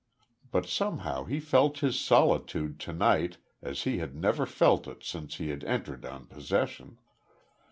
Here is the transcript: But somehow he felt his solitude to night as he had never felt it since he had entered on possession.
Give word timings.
But 0.49 0.65
somehow 0.65 1.25
he 1.25 1.39
felt 1.39 1.81
his 1.81 1.99
solitude 1.99 2.79
to 2.79 2.91
night 2.91 3.37
as 3.61 3.83
he 3.83 3.99
had 3.99 4.15
never 4.15 4.47
felt 4.47 4.87
it 4.87 5.03
since 5.03 5.35
he 5.35 5.49
had 5.49 5.63
entered 5.63 6.07
on 6.07 6.25
possession. 6.25 6.97